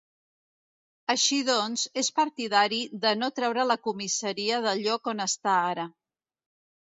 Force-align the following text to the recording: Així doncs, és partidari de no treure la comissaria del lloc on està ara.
Així 1.13 1.35
doncs, 1.49 1.81
és 2.03 2.09
partidari 2.19 2.79
de 3.03 3.11
no 3.19 3.29
treure 3.39 3.65
la 3.73 3.77
comissaria 3.89 4.61
del 4.65 4.81
lloc 4.87 5.11
on 5.13 5.25
està 5.29 5.53
ara. 5.75 5.85